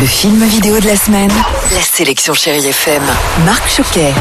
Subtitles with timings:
[0.00, 1.30] Le film vidéo de la semaine.
[1.74, 3.02] La sélection Chérie FM.
[3.44, 4.12] Marc Choquet.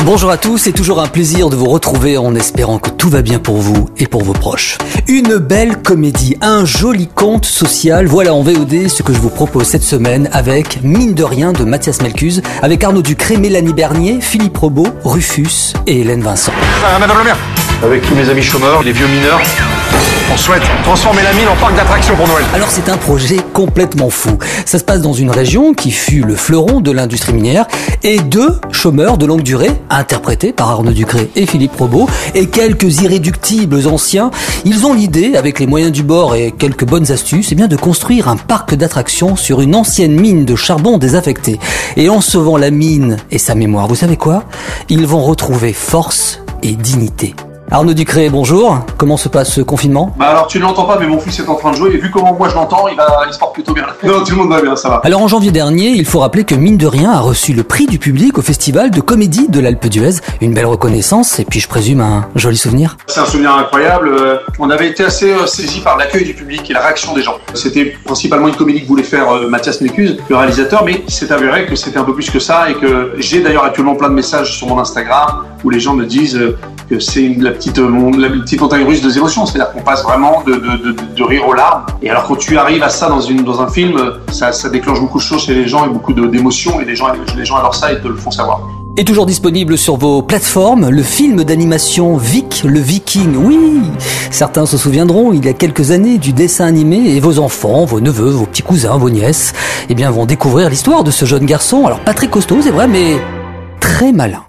[0.00, 3.20] Bonjour à tous, c'est toujours un plaisir de vous retrouver en espérant que tout va
[3.20, 4.78] bien pour vous et pour vos proches.
[5.08, 9.66] Une belle comédie, un joli conte social, voilà en VOD ce que je vous propose
[9.66, 14.56] cette semaine avec Mine de rien de Mathias Melcuse, avec Arnaud Ducré, Mélanie Bernier, Philippe
[14.56, 16.52] Robot, Rufus et Hélène Vincent.
[16.82, 17.36] Ah, Madame maire,
[17.82, 19.40] avec tous mes amis chômeurs, les vieux mineurs,
[20.32, 22.44] on souhaite transformer la mine en parc d'attractions pour Noël.
[22.54, 24.38] Alors c'est un projet complètement fou.
[24.64, 27.66] Ça se passe dans une région qui fut le fleuron de l'industrie minière
[28.02, 33.02] et deux chômeurs de longue durée, interprétés par Arnaud Ducré et Philippe Robot, et quelques
[33.02, 34.30] irréductibles anciens,
[34.64, 37.76] ils ont l'idée, avec les moyens du bord et quelques bonnes astuces, eh bien de
[37.76, 41.58] construire un parc d'attractions sur une ancienne mine de charbon désaffectée.
[41.96, 44.44] Et en sauvant la mine et sa mémoire, vous savez quoi?
[44.88, 47.34] Ils vont retrouver force et dignité.
[47.68, 48.78] Arnaud Ducré, bonjour.
[48.96, 50.14] Comment se passe ce confinement?
[50.16, 51.98] Bah alors tu ne l'entends pas mais mon fils est en train de jouer et
[51.98, 53.86] vu comment moi je l'entends il, va, il se porte plutôt bien.
[54.04, 55.00] Non tout le monde va bien ça va.
[55.02, 57.86] Alors en janvier dernier, il faut rappeler que Mine de Rien a reçu le prix
[57.86, 60.20] du public au festival de comédie de l'Alpe d'Huez.
[60.40, 62.96] Une belle reconnaissance et puis je présume un joli souvenir.
[63.08, 64.10] C'est un souvenir incroyable.
[64.10, 67.22] Euh, On avait été assez euh, saisi par l'accueil du public et la réaction des
[67.22, 67.34] gens.
[67.54, 71.66] C'était principalement une comédie que voulait faire euh, Mathias Mécuse, le réalisateur, mais c'est avéré
[71.66, 74.56] que c'était un peu plus que ça et que j'ai d'ailleurs actuellement plein de messages
[74.56, 76.38] sur mon Instagram où les gens me disent
[76.88, 79.46] que c'est la petite, euh, la petite montagne russe des émotions.
[79.46, 81.84] C'est-à-dire qu'on passe vraiment de, de, de, de rire aux larmes.
[82.02, 84.68] Et alors quand tu arrives à ça dans, une, dans un film, euh, ça, ça
[84.68, 87.06] déclenche beaucoup de choses chez les gens et beaucoup de- d'émotions et les gens,
[87.36, 88.60] les gens adorent ça et te le font savoir.
[88.98, 93.36] Et toujours disponible sur vos plateformes, le film d'animation Vic le Viking.
[93.36, 93.58] Oui,
[94.30, 98.00] certains se souviendront il y a quelques années du dessin animé et vos enfants, vos
[98.00, 99.52] neveux, vos petits cousins, vos nièces,
[99.90, 101.84] eh bien vont découvrir l'histoire de ce jeune garçon.
[101.86, 103.18] Alors pas très costaud, c'est vrai, mais
[103.80, 104.40] très malin.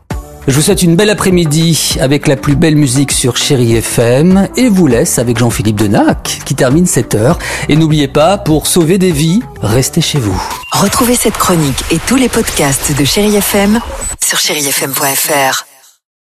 [0.48, 4.70] Je vous souhaite une belle après-midi avec la plus belle musique sur Chéri FM et
[4.70, 7.38] vous laisse avec Jean-Philippe Denac qui termine cette heure.
[7.68, 10.42] Et n'oubliez pas, pour sauver des vies, restez chez vous.
[10.72, 13.82] Retrouvez cette chronique et tous les podcasts de Chérie FM
[14.24, 15.67] sur chérifm.fr.